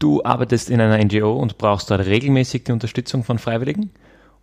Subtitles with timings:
[0.00, 3.90] Du arbeitest in einer NGO und brauchst dort regelmäßig die Unterstützung von Freiwilligen?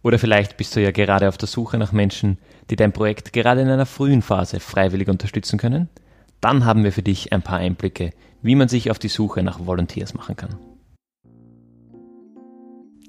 [0.04, 2.38] Oder vielleicht bist du ja gerade auf der Suche nach Menschen,
[2.70, 5.90] die dein Projekt gerade in einer frühen Phase freiwillig unterstützen können?
[6.42, 8.12] Dann haben wir für dich ein paar Einblicke,
[8.44, 10.56] wie man sich auf die Suche nach Volunteers machen kann.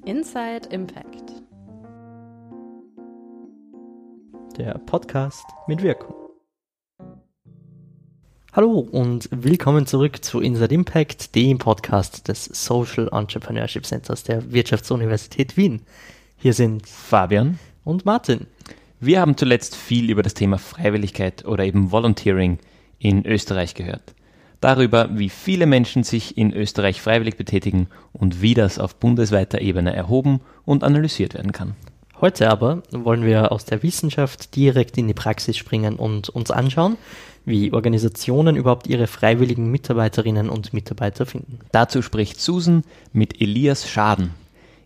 [0.07, 1.43] Inside Impact.
[4.57, 6.28] Der Podcast mit Wirkung.
[8.55, 15.59] Hallo und willkommen zurück zu Inside Impact, dem Podcast des Social Entrepreneurship Centers der Wirtschaftsuniversität
[15.59, 15.83] Wien.
[16.39, 18.47] Hier sind Fabian und Martin.
[19.01, 22.59] Wir haben zuletzt viel über das Thema Freiwilligkeit oder eben Volunteering
[22.99, 24.15] in Österreich gehört.
[24.63, 29.95] Darüber, wie viele Menschen sich in Österreich freiwillig betätigen und wie das auf bundesweiter Ebene
[29.95, 31.77] erhoben und analysiert werden kann.
[32.21, 36.97] Heute aber wollen wir aus der Wissenschaft direkt in die Praxis springen und uns anschauen,
[37.45, 41.61] wie Organisationen überhaupt ihre freiwilligen Mitarbeiterinnen und Mitarbeiter finden.
[41.71, 44.35] Dazu spricht Susan mit Elias Schaden.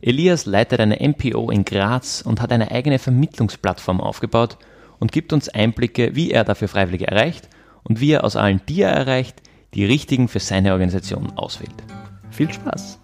[0.03, 4.59] Elias leitet eine MPO in Graz und hat eine eigene Vermittlungsplattform aufgebaut
[4.99, 7.49] und gibt uns Einblicke, wie er dafür Freiwillige erreicht
[7.83, 9.41] und wie er aus allen, die er erreicht,
[9.73, 11.73] die richtigen für seine Organisation auswählt.
[12.31, 13.02] Viel Spaß!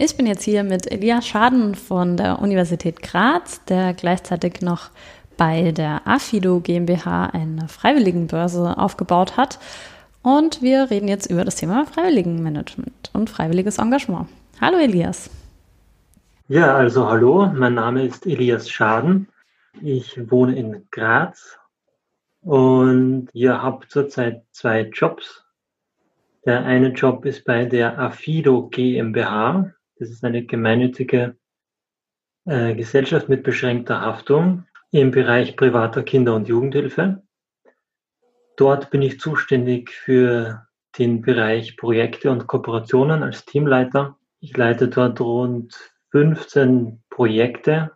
[0.00, 4.90] Ich bin jetzt hier mit Elias Schaden von der Universität Graz, der gleichzeitig noch
[5.36, 9.58] bei der Afido GmbH eine Freiwilligenbörse aufgebaut hat.
[10.22, 14.28] Und wir reden jetzt über das Thema Freiwilligenmanagement und freiwilliges Engagement.
[14.60, 15.30] Hallo Elias.
[16.46, 19.26] Ja, also hallo, mein Name ist Elias Schaden.
[19.82, 21.58] Ich wohne in Graz
[22.42, 25.44] und ihr habt zurzeit zwei Jobs.
[26.44, 29.72] Der eine Job ist bei der Afido GmbH.
[29.98, 31.36] Das ist eine gemeinnützige
[32.44, 37.22] äh, Gesellschaft mit beschränkter Haftung im Bereich privater Kinder- und Jugendhilfe.
[38.56, 40.66] Dort bin ich zuständig für
[40.98, 44.16] den Bereich Projekte und Kooperationen als Teamleiter.
[44.40, 45.76] Ich leite dort rund
[46.10, 47.92] 15 Projekte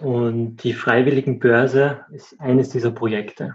[0.00, 3.54] und die Freiwilligenbörse ist eines dieser Projekte.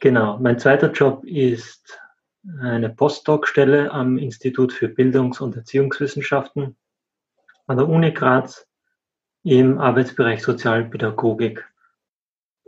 [0.00, 2.01] Genau, mein zweiter Job ist
[2.60, 6.76] eine Postdoc-Stelle am Institut für Bildungs- und Erziehungswissenschaften
[7.66, 8.66] an der Uni Graz
[9.44, 11.64] im Arbeitsbereich Sozialpädagogik.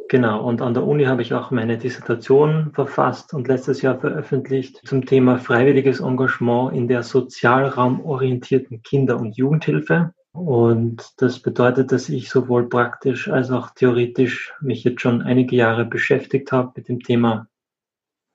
[0.09, 4.81] Genau, und an der Uni habe ich auch meine Dissertation verfasst und letztes Jahr veröffentlicht
[4.87, 10.13] zum Thema freiwilliges Engagement in der sozialraumorientierten Kinder- und Jugendhilfe.
[10.33, 15.84] Und das bedeutet, dass ich sowohl praktisch als auch theoretisch mich jetzt schon einige Jahre
[15.84, 17.49] beschäftigt habe mit dem Thema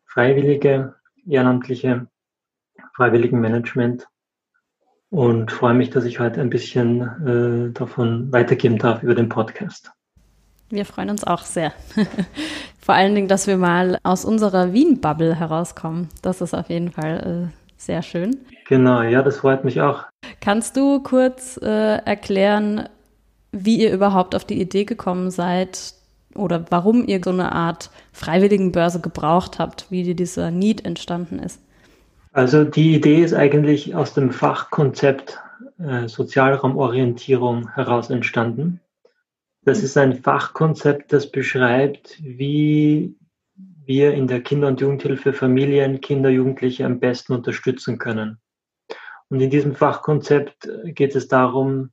[0.05, 0.95] Freiwillige,
[1.27, 2.07] Ehrenamtliche,
[2.95, 4.07] Freiwilligenmanagement
[5.09, 9.91] und freue mich, dass ich heute ein bisschen äh, davon weitergeben darf über den Podcast.
[10.69, 11.73] Wir freuen uns auch sehr.
[12.79, 16.09] Vor allen Dingen, dass wir mal aus unserer Wien-Bubble herauskommen.
[16.21, 18.37] Das ist auf jeden Fall äh, sehr schön.
[18.67, 20.03] Genau, ja, das freut mich auch.
[20.41, 22.87] Kannst du kurz äh, erklären,
[23.51, 25.93] wie ihr überhaupt auf die Idee gekommen seid
[26.39, 31.61] oder warum ihr so eine Art Freiwilligenbörse gebraucht habt, wie dieser Need entstanden ist?
[32.31, 35.39] Also die Idee ist eigentlich aus dem Fachkonzept
[35.79, 38.79] äh, Sozialraumorientierung heraus entstanden.
[39.63, 43.15] Das ist ein Fachkonzept, das beschreibt, wie
[43.85, 48.37] wir in der Kinder- und Jugendhilfe Familien, Kinder, Jugendliche am besten unterstützen können.
[49.29, 51.91] Und in diesem Fachkonzept geht es darum,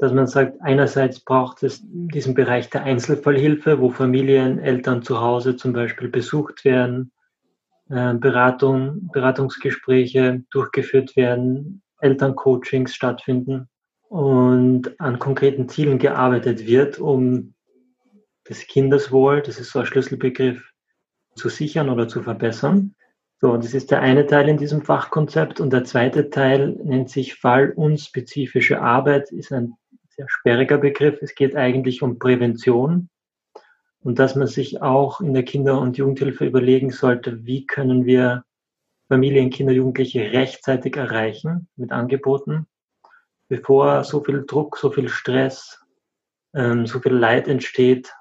[0.00, 5.56] dass man sagt, einerseits braucht es diesen Bereich der Einzelfallhilfe, wo Familien, Eltern zu Hause
[5.56, 7.12] zum Beispiel besucht werden,
[7.90, 13.68] äh, Beratung, Beratungsgespräche durchgeführt werden, Elterncoachings stattfinden
[14.08, 17.52] und an konkreten Zielen gearbeitet wird, um
[18.44, 20.66] das Kindeswohl, das ist so ein Schlüsselbegriff,
[21.34, 22.94] zu sichern oder zu verbessern.
[23.38, 27.34] So, das ist der eine Teil in diesem Fachkonzept und der zweite Teil nennt sich
[27.34, 29.74] fallunspezifische Arbeit, ist ein
[30.20, 31.22] sehr sperriger Begriff.
[31.22, 33.08] Es geht eigentlich um Prävention
[34.02, 38.44] und dass man sich auch in der Kinder- und Jugendhilfe überlegen sollte, wie können wir
[39.08, 42.66] Familien, Kinder, Jugendliche rechtzeitig erreichen mit Angeboten,
[43.48, 45.80] bevor so viel Druck, so viel Stress,
[46.54, 48.12] ähm, so viel Leid entsteht,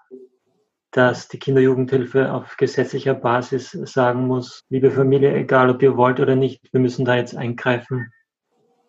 [0.92, 6.36] dass die Kinder-Jugendhilfe auf gesetzlicher Basis sagen muss, liebe Familie, egal ob ihr wollt oder
[6.36, 8.12] nicht, wir müssen da jetzt eingreifen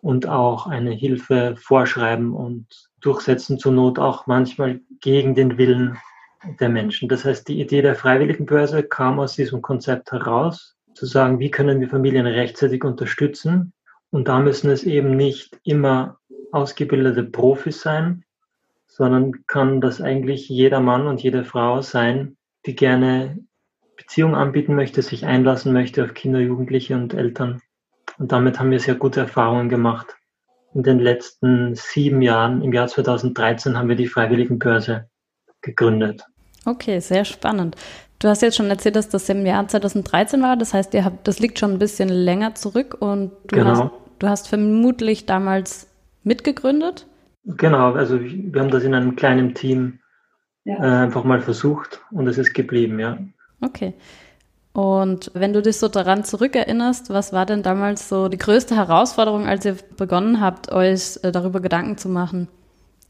[0.01, 2.65] und auch eine Hilfe vorschreiben und
[2.99, 5.97] durchsetzen, zur Not auch manchmal gegen den Willen
[6.59, 7.07] der Menschen.
[7.07, 11.79] Das heißt, die Idee der Freiwilligenbörse kam aus diesem Konzept heraus, zu sagen, wie können
[11.79, 13.73] wir Familien rechtzeitig unterstützen.
[14.09, 16.17] Und da müssen es eben nicht immer
[16.51, 18.23] ausgebildete Profis sein,
[18.87, 23.39] sondern kann das eigentlich jeder Mann und jede Frau sein, die gerne
[23.95, 27.61] Beziehung anbieten möchte, sich einlassen möchte auf Kinder, Jugendliche und Eltern.
[28.21, 30.15] Und damit haben wir sehr gute Erfahrungen gemacht.
[30.75, 35.09] In den letzten sieben Jahren, im Jahr 2013, haben wir die Freiwilligenbörse
[35.61, 36.23] gegründet.
[36.67, 37.75] Okay, sehr spannend.
[38.19, 40.55] Du hast jetzt schon erzählt, dass das im Jahr 2013 war.
[40.55, 43.69] Das heißt, ihr habt, das liegt schon ein bisschen länger zurück und du, genau.
[43.69, 45.87] hast, du hast vermutlich damals
[46.23, 47.07] mitgegründet?
[47.43, 49.97] Genau, also wir haben das in einem kleinen Team
[50.63, 50.75] ja.
[50.75, 53.17] äh, einfach mal versucht und es ist geblieben, ja.
[53.61, 53.95] Okay.
[54.73, 59.45] Und wenn du dich so daran zurückerinnerst, was war denn damals so die größte Herausforderung,
[59.45, 62.47] als ihr begonnen habt, euch äh, darüber Gedanken zu machen,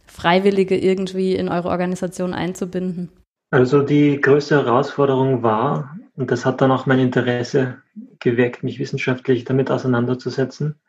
[0.08, 3.10] Freiwillige irgendwie in eure Organisation einzubinden?
[3.52, 7.78] Also die größte Herausforderung war, und das hat dann auch mein Interesse
[8.20, 10.80] geweckt, mich wissenschaftlich damit auseinanderzusetzen,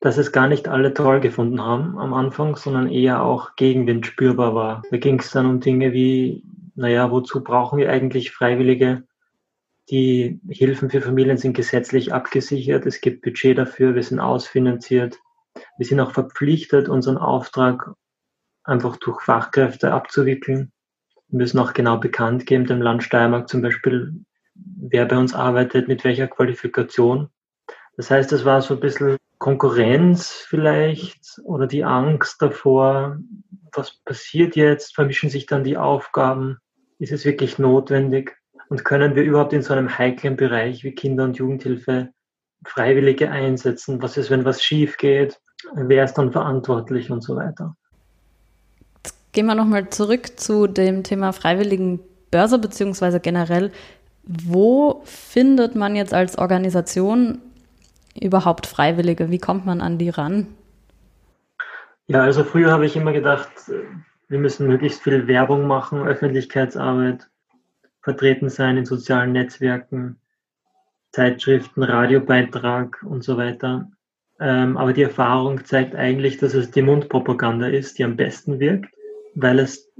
[0.00, 4.54] dass es gar nicht alle toll gefunden haben am Anfang, sondern eher auch Gegenwind spürbar
[4.54, 4.82] war.
[4.90, 6.42] Da ging es dann um Dinge wie,
[6.74, 9.04] naja, wozu brauchen wir eigentlich Freiwillige?
[9.90, 15.20] Die Hilfen für Familien sind gesetzlich abgesichert, es gibt Budget dafür, wir sind ausfinanziert,
[15.78, 17.92] wir sind auch verpflichtet, unseren Auftrag
[18.64, 20.72] einfach durch Fachkräfte abzuwickeln.
[21.28, 24.12] Müssen auch genau bekannt geben, dem Land Steiermark zum Beispiel,
[24.54, 27.30] wer bei uns arbeitet, mit welcher Qualifikation.
[27.96, 33.18] Das heißt, es war so ein bisschen Konkurrenz vielleicht oder die Angst davor,
[33.72, 36.58] was passiert jetzt, vermischen sich dann die Aufgaben,
[36.98, 38.36] ist es wirklich notwendig
[38.68, 42.10] und können wir überhaupt in so einem heiklen Bereich wie Kinder- und Jugendhilfe
[42.64, 44.02] Freiwillige einsetzen?
[44.02, 45.40] Was ist, wenn was schief geht?
[45.74, 47.76] Wer ist dann verantwortlich und so weiter?
[49.32, 53.70] Gehen wir nochmal zurück zu dem Thema freiwilligen Börse beziehungsweise generell.
[54.24, 57.40] Wo findet man jetzt als Organisation
[58.20, 59.30] überhaupt Freiwillige?
[59.30, 60.48] Wie kommt man an die ran?
[62.08, 63.50] Ja, also früher habe ich immer gedacht,
[64.28, 67.28] wir müssen möglichst viel Werbung machen, Öffentlichkeitsarbeit,
[68.06, 70.20] vertreten sein in sozialen Netzwerken,
[71.10, 73.90] Zeitschriften, Radiobeitrag und so weiter.
[74.38, 78.96] Ähm, aber die Erfahrung zeigt eigentlich, dass es die Mundpropaganda ist, die am besten wirkt
[79.36, 79.92] weil es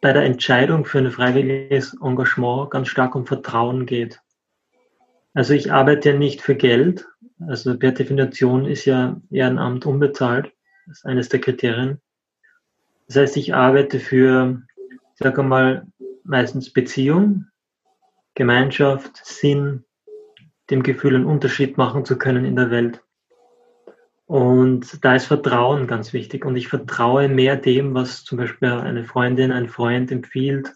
[0.00, 4.20] bei der Entscheidung für ein freiwilliges Engagement ganz stark um Vertrauen geht.
[5.34, 7.08] Also ich arbeite ja nicht für Geld.
[7.48, 10.52] Also per Definition ist ja Ehrenamt unbezahlt.
[10.86, 12.00] Das ist eines der Kriterien.
[13.06, 15.86] Das heißt, ich arbeite für, ich sage mal,
[16.24, 17.46] meistens Beziehung,
[18.34, 19.84] Gemeinschaft, Sinn,
[20.70, 23.02] dem Gefühl, einen Unterschied machen zu können in der Welt.
[24.26, 26.44] Und da ist Vertrauen ganz wichtig.
[26.44, 30.72] Und ich vertraue mehr dem, was zum Beispiel eine Freundin, ein Freund empfiehlt,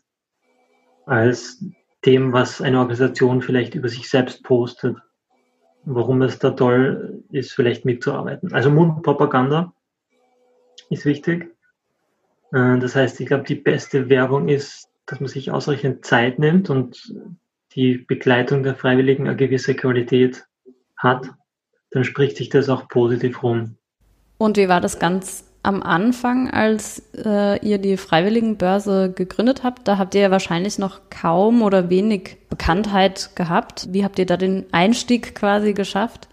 [1.07, 1.65] als
[2.05, 4.99] dem, was eine Organisation vielleicht über sich selbst postet.
[5.85, 8.53] Warum es da toll ist, vielleicht mitzuarbeiten.
[8.53, 9.73] Also Mundpropaganda
[10.91, 11.55] ist wichtig.
[12.53, 16.69] Äh, das heißt, ich glaube, die beste Werbung ist, dass man sich ausreichend Zeit nimmt
[16.69, 17.15] und
[17.77, 20.45] die Begleitung der Freiwilligen eine gewisse Qualität
[20.97, 21.31] hat
[21.97, 23.77] dann spricht sich das auch positiv rum.
[24.39, 29.89] Und wie war das ganz am Anfang, als äh, ihr die Freiwilligenbörse gegründet habt?
[29.89, 33.89] Da habt ihr ja wahrscheinlich noch kaum oder wenig Bekanntheit gehabt.
[33.93, 36.29] Wie habt ihr da den Einstieg quasi geschafft?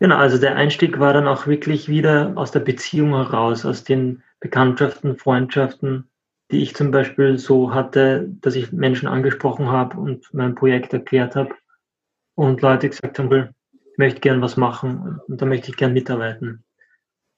[0.00, 4.22] Genau, also der Einstieg war dann auch wirklich wieder aus der Beziehung heraus, aus den
[4.40, 6.08] Bekanntschaften, Freundschaften,
[6.50, 11.36] die ich zum Beispiel so hatte, dass ich Menschen angesprochen habe und mein Projekt erklärt
[11.36, 11.54] habe
[12.34, 16.64] und Leute gesagt haben, ich möchte gern was machen und da möchte ich gern mitarbeiten.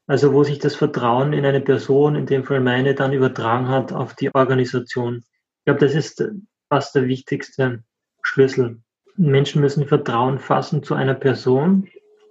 [0.06, 3.92] Also wo sich das Vertrauen in eine Person, in dem Fall meine, dann übertragen hat
[3.92, 5.24] auf die Organisation.
[5.58, 6.24] Ich glaube, das ist
[6.68, 7.82] fast der wichtigste
[8.22, 8.80] Schlüssel.
[9.16, 11.88] Menschen müssen Vertrauen fassen zu einer Person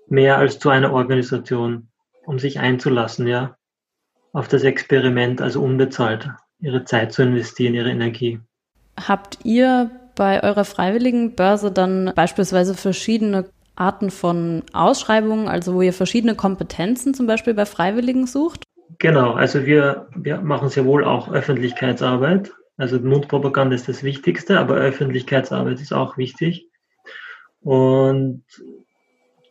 [0.07, 1.89] mehr als zu einer Organisation,
[2.25, 3.57] um sich einzulassen, ja,
[4.33, 8.39] auf das Experiment, also unbezahlt, ihre Zeit zu investieren, ihre Energie.
[8.97, 13.45] Habt ihr bei eurer freiwilligen Börse dann beispielsweise verschiedene
[13.75, 18.63] Arten von Ausschreibungen, also wo ihr verschiedene Kompetenzen zum Beispiel bei Freiwilligen sucht?
[18.99, 22.53] Genau, also wir, wir machen sehr wohl auch Öffentlichkeitsarbeit.
[22.77, 26.69] Also Mundpropaganda ist das Wichtigste, aber Öffentlichkeitsarbeit ist auch wichtig.
[27.61, 28.43] Und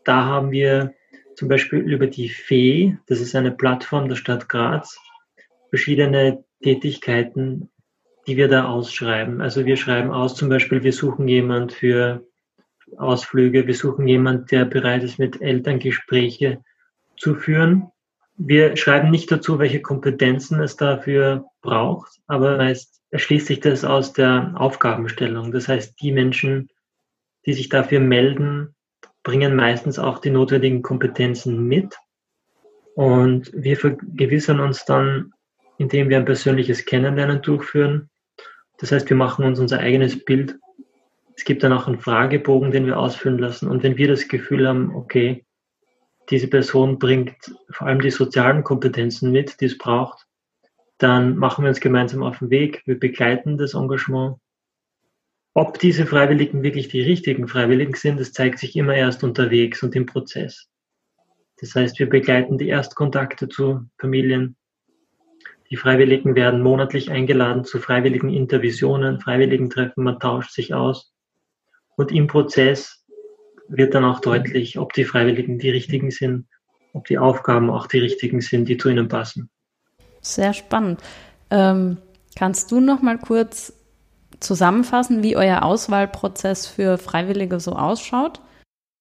[0.04, 0.94] da haben wir
[1.36, 4.98] zum Beispiel über die FEE, das ist eine Plattform der Stadt Graz,
[5.70, 7.70] verschiedene Tätigkeiten,
[8.26, 9.42] die wir da ausschreiben.
[9.42, 12.26] Also wir schreiben aus, zum Beispiel, wir suchen jemand für
[12.96, 13.66] Ausflüge.
[13.66, 16.64] Wir suchen jemanden, der bereit ist, mit Eltern Gespräche
[17.18, 17.90] zu führen.
[18.36, 24.12] Wir schreiben nicht dazu, welche Kompetenzen es dafür braucht, aber meist erschließt sich das aus
[24.12, 25.52] der Aufgabenstellung.
[25.52, 26.68] Das heißt, die Menschen,
[27.46, 28.74] die sich dafür melden,
[29.22, 31.94] bringen meistens auch die notwendigen Kompetenzen mit.
[32.96, 35.33] Und wir vergewissern uns dann,
[35.78, 38.10] indem wir ein persönliches Kennenlernen durchführen.
[38.78, 40.56] Das heißt, wir machen uns unser eigenes Bild.
[41.36, 43.68] Es gibt dann auch einen Fragebogen, den wir ausfüllen lassen.
[43.68, 45.44] Und wenn wir das Gefühl haben, okay,
[46.30, 50.26] diese Person bringt vor allem die sozialen Kompetenzen mit, die es braucht,
[50.98, 52.82] dann machen wir uns gemeinsam auf den Weg.
[52.86, 54.36] Wir begleiten das Engagement.
[55.54, 59.94] Ob diese Freiwilligen wirklich die richtigen Freiwilligen sind, das zeigt sich immer erst unterwegs und
[59.94, 60.68] im Prozess.
[61.58, 64.56] Das heißt, wir begleiten die Erstkontakte zu Familien.
[65.70, 71.12] Die Freiwilligen werden monatlich eingeladen zu freiwilligen Intervisionen, freiwilligen Treffen, man tauscht sich aus.
[71.96, 73.04] Und im Prozess
[73.68, 76.46] wird dann auch deutlich, ob die Freiwilligen die richtigen sind,
[76.92, 79.48] ob die Aufgaben auch die richtigen sind, die zu ihnen passen.
[80.20, 81.00] Sehr spannend.
[81.50, 81.98] Ähm,
[82.36, 83.72] kannst du noch mal kurz
[84.40, 88.40] zusammenfassen, wie euer Auswahlprozess für Freiwillige so ausschaut?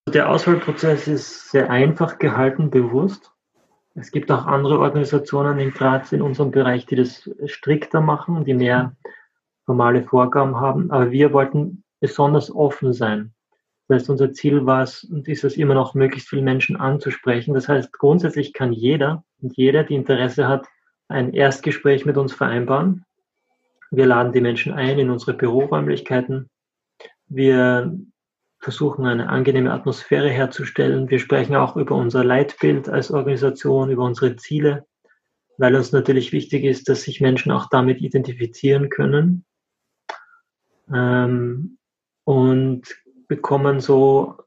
[0.07, 3.32] Der Auswahlprozess ist sehr einfach gehalten, bewusst.
[3.95, 8.55] Es gibt auch andere Organisationen in Graz in unserem Bereich, die das strikter machen, die
[8.55, 8.95] mehr
[9.65, 10.89] formale Vorgaben haben.
[10.91, 13.33] Aber wir wollten besonders offen sein.
[13.87, 17.53] Das heißt, unser Ziel war es und ist es immer noch, möglichst viele Menschen anzusprechen.
[17.53, 20.67] Das heißt, grundsätzlich kann jeder und jeder, die Interesse hat,
[21.07, 23.05] ein Erstgespräch mit uns vereinbaren.
[23.91, 26.49] Wir laden die Menschen ein in unsere Büroräumlichkeiten.
[27.27, 27.95] Wir
[28.63, 31.09] versuchen eine angenehme Atmosphäre herzustellen.
[31.09, 34.85] Wir sprechen auch über unser Leitbild als Organisation, über unsere Ziele,
[35.57, 39.43] weil uns natürlich wichtig ist, dass sich Menschen auch damit identifizieren können
[40.93, 41.77] ähm,
[42.23, 42.83] und
[43.27, 44.37] bekommen so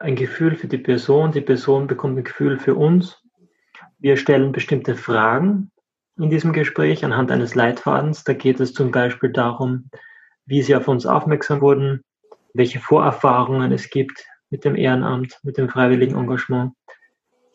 [0.00, 1.30] ein Gefühl für die Person.
[1.30, 3.22] Die Person bekommt ein Gefühl für uns.
[3.98, 5.70] Wir stellen bestimmte Fragen
[6.18, 8.24] in diesem Gespräch anhand eines Leitfadens.
[8.24, 9.88] Da geht es zum Beispiel darum,
[10.46, 12.02] wie sie auf uns aufmerksam wurden,
[12.54, 16.72] welche Vorerfahrungen es gibt mit dem Ehrenamt, mit dem freiwilligen Engagement,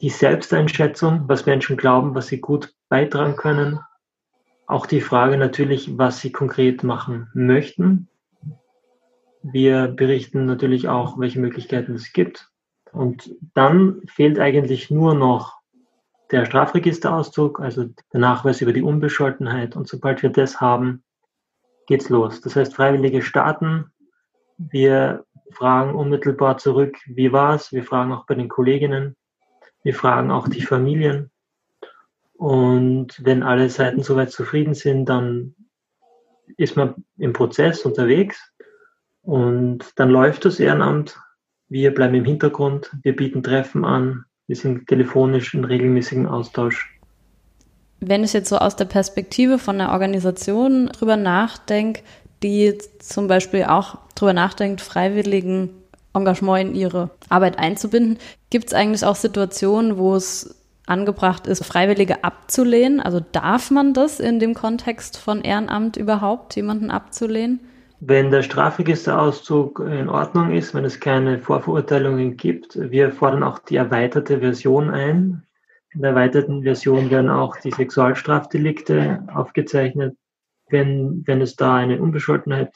[0.02, 3.80] die Selbsteinschätzung, was Menschen glauben, was sie gut beitragen können,
[4.68, 8.10] auch die Frage natürlich, was sie konkret machen möchten.
[9.42, 12.50] Wir berichten natürlich auch, welche Möglichkeiten es gibt.
[12.92, 15.58] Und dann fehlt eigentlich nur noch
[16.32, 19.76] der Strafregisterauszug, also der Nachweis über die Unbescholtenheit.
[19.76, 21.04] Und sobald wir das haben,
[21.88, 22.42] geht's los.
[22.42, 23.92] Das heißt, Freiwillige starten
[24.58, 27.72] wir fragen unmittelbar zurück, wie war es?
[27.72, 29.16] Wir fragen auch bei den Kolleginnen.
[29.84, 31.32] Wir fragen auch die Familien.
[32.34, 35.56] Und wenn alle Seiten soweit zufrieden sind, dann
[36.58, 38.54] ist man im Prozess unterwegs
[39.22, 41.20] und dann läuft das Ehrenamt.
[41.68, 46.98] Wir bleiben im Hintergrund, wir bieten Treffen an, wir sind telefonisch in regelmäßigen Austausch.
[48.00, 52.04] Wenn ich jetzt so aus der Perspektive von der Organisation drüber nachdenke,
[52.44, 55.70] die zum Beispiel auch darüber nachdenkt, freiwilligen
[56.14, 58.18] Engagement in ihre Arbeit einzubinden.
[58.50, 63.00] Gibt es eigentlich auch Situationen, wo es angebracht ist, Freiwillige abzulehnen?
[63.00, 67.60] Also darf man das in dem Kontext von Ehrenamt überhaupt, jemanden abzulehnen?
[68.00, 73.76] Wenn der Strafregisterauszug in Ordnung ist, wenn es keine Vorverurteilungen gibt, wir fordern auch die
[73.76, 75.44] erweiterte Version ein.
[75.94, 80.16] In der erweiterten Version werden auch die Sexualstrafdelikte aufgezeichnet
[80.70, 82.74] wenn, wenn es da eine Unbescholtenheit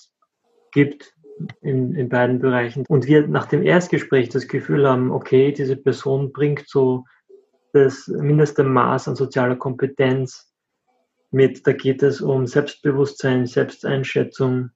[0.71, 1.13] gibt
[1.62, 6.31] in, in beiden Bereichen und wir nach dem Erstgespräch das Gefühl haben, okay, diese Person
[6.31, 7.05] bringt so
[7.74, 10.53] das mindeste Maß an sozialer Kompetenz
[11.31, 14.71] mit, da geht es um Selbstbewusstsein, Selbsteinschätzung,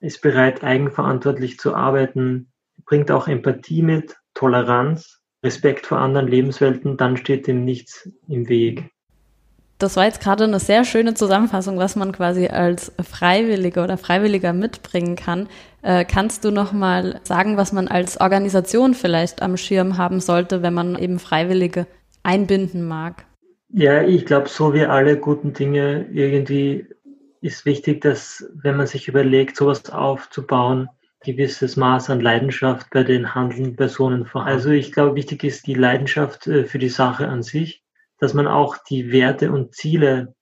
[0.00, 2.52] ist bereit, eigenverantwortlich zu arbeiten,
[2.86, 8.90] bringt auch Empathie mit, Toleranz, Respekt vor anderen Lebenswelten, dann steht dem nichts im Weg.
[9.78, 14.52] Das war jetzt gerade eine sehr schöne Zusammenfassung, was man quasi als Freiwilliger oder Freiwilliger
[14.52, 15.48] mitbringen kann.
[15.82, 20.62] Äh, kannst du noch mal sagen, was man als Organisation vielleicht am Schirm haben sollte,
[20.62, 21.86] wenn man eben Freiwillige
[22.24, 23.24] einbinden mag?
[23.68, 26.86] Ja, ich glaube, so wie alle guten Dinge irgendwie
[27.40, 30.88] ist wichtig, dass wenn man sich überlegt, sowas aufzubauen,
[31.22, 34.44] gewisses Maß an Leidenschaft bei den handelnden Personen vor.
[34.44, 37.84] Also ich glaube, wichtig ist die Leidenschaft äh, für die Sache an sich
[38.18, 40.34] dass man auch die Werte und Ziele,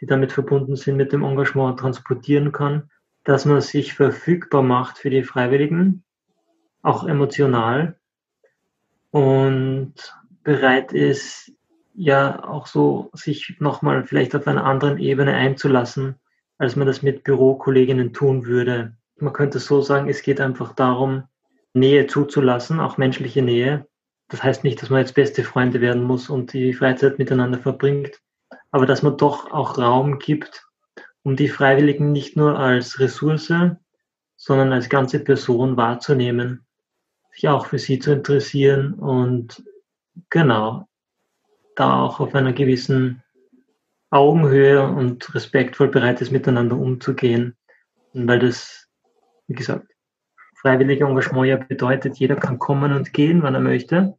[0.00, 2.90] die damit verbunden sind, mit dem Engagement transportieren kann,
[3.24, 6.04] dass man sich verfügbar macht für die Freiwilligen,
[6.82, 7.98] auch emotional
[9.10, 9.94] und
[10.42, 11.52] bereit ist,
[11.94, 16.16] ja auch so sich nochmal vielleicht auf einer anderen Ebene einzulassen,
[16.56, 18.96] als man das mit Bürokolleginnen tun würde.
[19.16, 21.24] Man könnte so sagen, es geht einfach darum,
[21.74, 23.86] Nähe zuzulassen, auch menschliche Nähe,
[24.30, 28.20] das heißt nicht, dass man jetzt beste Freunde werden muss und die Freizeit miteinander verbringt,
[28.70, 30.66] aber dass man doch auch Raum gibt,
[31.22, 33.52] um die Freiwilligen nicht nur als Ressource,
[34.36, 36.64] sondern als ganze Person wahrzunehmen,
[37.32, 39.62] sich auch für sie zu interessieren und
[40.30, 40.88] genau,
[41.76, 43.22] da auch auf einer gewissen
[44.10, 47.56] Augenhöhe und respektvoll bereit ist, miteinander umzugehen.
[48.12, 48.88] Weil das,
[49.46, 49.86] wie gesagt,
[50.60, 54.16] freiwillige Engagement ja bedeutet, jeder kann kommen und gehen, wann er möchte.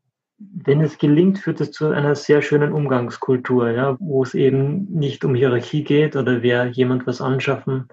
[0.64, 5.24] Wenn es gelingt, führt es zu einer sehr schönen Umgangskultur, ja, wo es eben nicht
[5.24, 7.88] um Hierarchie geht oder wer jemand was anschaffen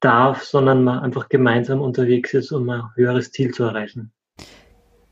[0.00, 4.12] darf, sondern man einfach gemeinsam unterwegs ist, um ein höheres Ziel zu erreichen.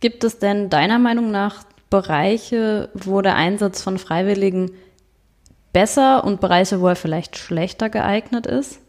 [0.00, 4.72] Gibt es denn deiner Meinung nach Bereiche, wo der Einsatz von Freiwilligen
[5.72, 8.80] besser und Bereiche, wo er vielleicht schlechter geeignet ist?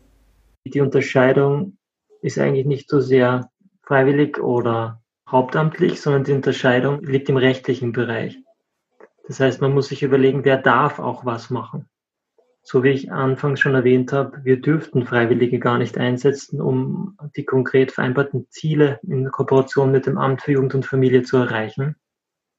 [0.65, 1.77] Die Unterscheidung
[2.21, 3.49] ist eigentlich nicht so sehr
[3.83, 8.37] freiwillig oder hauptamtlich, sondern die Unterscheidung liegt im rechtlichen Bereich.
[9.27, 11.89] Das heißt, man muss sich überlegen, wer darf auch was machen.
[12.67, 17.45] So wie ich anfangs schon erwähnt habe, wir dürften Freiwillige gar nicht einsetzen, um die
[17.45, 21.95] konkret vereinbarten Ziele in Kooperation mit dem Amt für Jugend und Familie zu erreichen.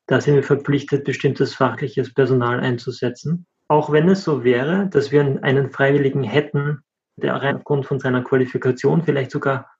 [0.07, 3.47] Da sind wir verpflichtet, bestimmtes fachliches Personal einzusetzen.
[3.69, 6.85] Auch wenn es so wäre, dass wir einen Freiwilligen hätten,
[7.17, 9.76] der aufgrund von seiner Qualifikation vielleicht sogar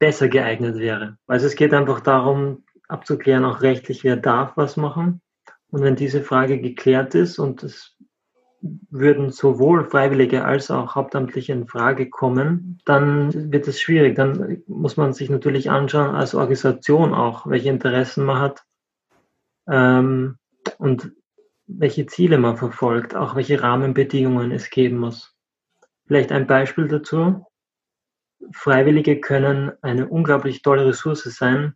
[0.00, 1.18] besser geeignet wäre.
[1.28, 5.20] Also es geht einfach darum, abzuklären, auch rechtlich, wer darf was machen.
[5.70, 7.96] Und wenn diese Frage geklärt ist und es
[8.62, 14.16] würden sowohl Freiwillige als auch Hauptamtliche in Frage kommen, dann wird es schwierig.
[14.16, 18.64] Dann muss man sich natürlich anschauen als Organisation auch, welche Interessen man hat
[19.68, 20.36] ähm,
[20.78, 21.12] und
[21.66, 25.34] welche Ziele man verfolgt, auch welche Rahmenbedingungen es geben muss.
[26.06, 27.46] Vielleicht ein Beispiel dazu.
[28.52, 31.74] Freiwillige können eine unglaublich tolle Ressource sein.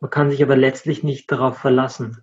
[0.00, 2.22] Man kann sich aber letztlich nicht darauf verlassen.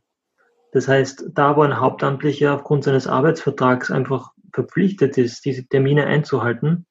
[0.72, 6.86] Das heißt, da wo ein Hauptamtlicher aufgrund seines Arbeitsvertrags einfach verpflichtet ist, diese Termine einzuhalten,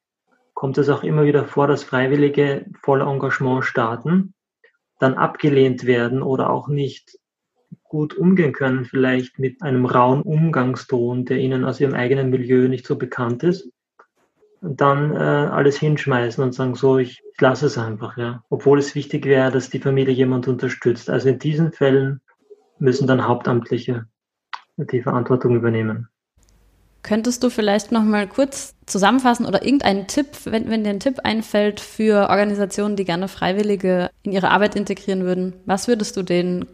[0.53, 4.33] kommt es auch immer wieder vor, dass Freiwillige voller Engagement starten,
[4.99, 7.17] dann abgelehnt werden oder auch nicht
[7.83, 12.85] gut umgehen können, vielleicht mit einem rauen Umgangston, der ihnen aus ihrem eigenen Milieu nicht
[12.85, 13.71] so bekannt ist
[14.61, 18.43] dann äh, alles hinschmeißen und sagen, so, ich, ich lasse es einfach, ja.
[18.49, 21.09] Obwohl es wichtig wäre, dass die Familie jemand unterstützt.
[21.09, 22.21] Also in diesen Fällen
[22.77, 24.05] müssen dann Hauptamtliche
[24.77, 26.07] die Verantwortung übernehmen.
[27.03, 31.19] Könntest du vielleicht noch mal kurz zusammenfassen oder irgendeinen Tipp, wenn, wenn dir ein Tipp
[31.23, 35.53] einfällt für Organisationen, die gerne Freiwillige in ihre Arbeit integrieren würden?
[35.65, 36.67] Was würdest du denen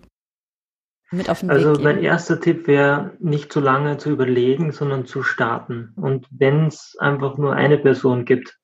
[1.11, 1.83] mit auf den also Weg geben?
[1.83, 5.93] mein erster Tipp wäre, nicht zu lange zu überlegen, sondern zu starten.
[5.95, 8.57] Und wenn es einfach nur eine Person gibt,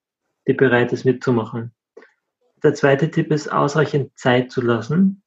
[0.47, 1.73] die bereit ist mitzumachen.
[2.63, 5.21] Der zweite Tipp ist, ausreichend Zeit zu lassen.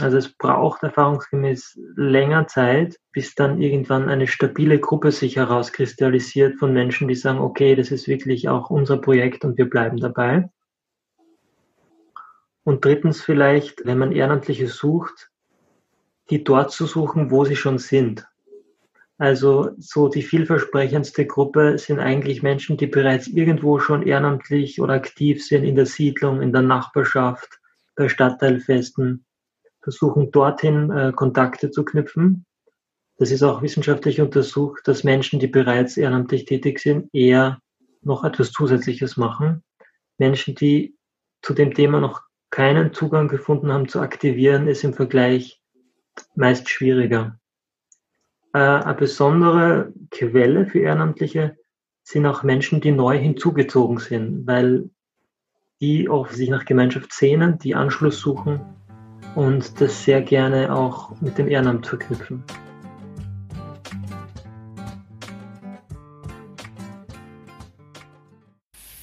[0.00, 6.72] Also es braucht erfahrungsgemäß länger Zeit, bis dann irgendwann eine stabile Gruppe sich herauskristallisiert von
[6.72, 10.48] Menschen, die sagen, okay, das ist wirklich auch unser Projekt und wir bleiben dabei.
[12.64, 15.31] Und drittens vielleicht, wenn man Ehrenamtliche sucht,
[16.30, 18.26] die dort zu suchen, wo sie schon sind.
[19.18, 25.44] Also so die vielversprechendste Gruppe sind eigentlich Menschen, die bereits irgendwo schon ehrenamtlich oder aktiv
[25.44, 27.60] sind in der Siedlung, in der Nachbarschaft,
[27.94, 29.24] bei Stadtteilfesten,
[29.80, 32.46] versuchen dorthin äh, Kontakte zu knüpfen.
[33.18, 37.60] Das ist auch wissenschaftlich untersucht, dass Menschen, die bereits ehrenamtlich tätig sind, eher
[38.00, 39.62] noch etwas Zusätzliches machen.
[40.18, 40.96] Menschen, die
[41.42, 45.61] zu dem Thema noch keinen Zugang gefunden haben zu aktivieren, ist im Vergleich
[46.34, 47.38] meist schwieriger.
[48.54, 51.56] Äh, eine besondere Quelle für Ehrenamtliche
[52.02, 54.90] sind auch Menschen, die neu hinzugezogen sind, weil
[55.80, 58.60] die auch sich nach Gemeinschaft sehnen, die Anschluss suchen
[59.34, 62.44] und das sehr gerne auch mit dem Ehrenamt verknüpfen.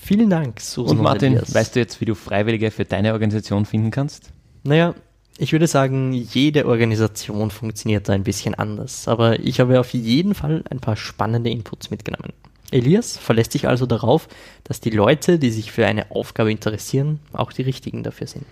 [0.02, 0.98] Vielen Dank, Susan.
[0.98, 4.32] Und Martin, und weißt du jetzt, wie du Freiwillige für deine Organisation finden kannst?
[4.64, 4.96] Naja,
[5.42, 10.36] ich würde sagen, jede Organisation funktioniert da ein bisschen anders, aber ich habe auf jeden
[10.36, 12.34] Fall ein paar spannende Inputs mitgenommen.
[12.72, 14.28] Elias verlässt sich also darauf,
[14.66, 18.46] dass die Leute, die sich für eine Aufgabe interessieren, auch die richtigen dafür sind.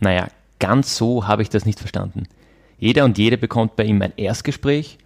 [0.00, 0.28] Naja,
[0.60, 2.28] ganz so habe ich das nicht verstanden.
[2.78, 4.98] Jeder und jede bekommt bei ihm ein Erstgespräch,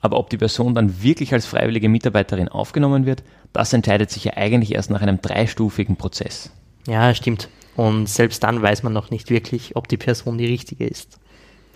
[0.00, 4.36] aber ob die Person dann wirklich als freiwillige Mitarbeiterin aufgenommen wird, das entscheidet sich ja
[4.36, 6.52] eigentlich erst nach einem dreistufigen Prozess.
[6.86, 7.48] Ja, stimmt.
[7.76, 11.18] Und selbst dann weiß man noch nicht wirklich, ob die Person die richtige ist.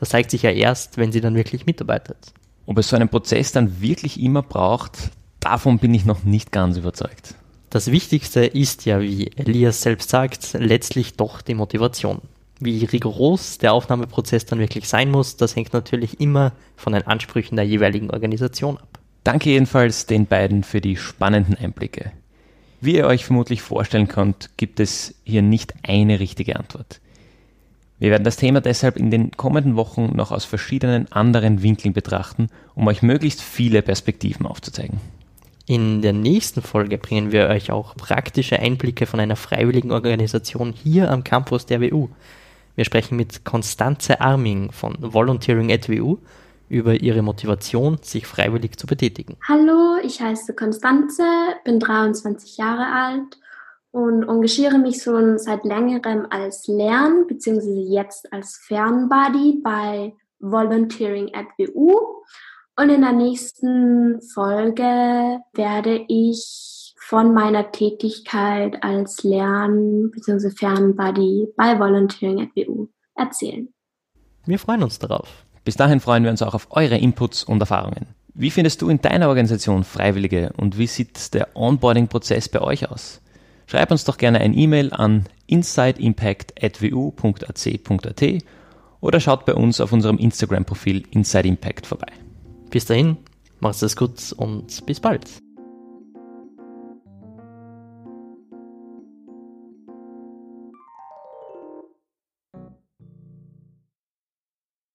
[0.01, 2.33] Das zeigt sich ja erst, wenn sie dann wirklich mitarbeitet.
[2.67, 6.77] Ob es so einen Prozess dann wirklich immer braucht, davon bin ich noch nicht ganz
[6.77, 7.35] überzeugt.
[7.71, 12.21] Das Wichtigste ist ja, wie Elias selbst sagt, letztlich doch die Motivation.
[12.61, 17.57] Wie rigoros der Aufnahmeprozess dann wirklich sein muss, das hängt natürlich immer von den Ansprüchen
[17.57, 18.99] der jeweiligen Organisation ab.
[19.23, 22.13] Danke jedenfalls den beiden für die spannenden Einblicke.
[22.81, 27.01] Wie ihr euch vermutlich vorstellen könnt, gibt es hier nicht eine richtige Antwort.
[27.99, 32.49] Wir werden das Thema deshalb in den kommenden Wochen noch aus verschiedenen anderen Winkeln betrachten,
[32.77, 35.01] um euch möglichst viele Perspektiven aufzuzeigen.
[35.67, 41.11] In der nächsten Folge bringen wir euch auch praktische Einblicke von einer freiwilligen Organisation hier
[41.11, 42.09] am Campus der WU.
[42.77, 46.19] Wir sprechen mit Konstanze Arming von Volunteering at WU
[46.69, 49.37] über ihre Motivation, sich freiwillig zu betätigen.
[49.47, 51.25] Hallo, ich heiße Konstanze,
[51.65, 53.39] bin 23 Jahre alt
[53.91, 57.81] und engagiere mich schon seit längerem als Lern- bzw.
[57.89, 62.23] jetzt als Fernbuddy bei Volunteering at WU.
[62.77, 70.51] Und in der nächsten Folge werde ich von meiner Tätigkeit als Lern- bzw.
[70.51, 73.73] Fernbuddy bei Volunteering at WU erzählen.
[74.45, 75.29] Wir freuen uns darauf.
[75.69, 78.07] Bis dahin freuen wir uns auch auf eure Inputs und Erfahrungen.
[78.33, 83.21] Wie findest du in deiner Organisation Freiwillige und wie sieht der Onboarding-Prozess bei euch aus?
[83.67, 88.25] Schreib uns doch gerne ein E-Mail an insideimpact.wu.ac.at
[89.03, 92.13] oder schaut bei uns auf unserem Instagram-Profil Inside Impact vorbei.
[92.71, 93.19] Bis dahin,
[93.61, 95.29] macht es gut und bis bald.